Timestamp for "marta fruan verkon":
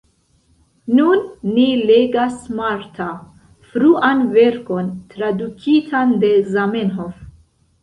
2.61-4.91